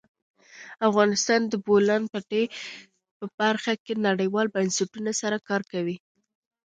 [0.89, 2.43] افغانستان د د بولان پټي
[3.17, 5.97] په برخه کې نړیوالو بنسټونو سره کار کوي.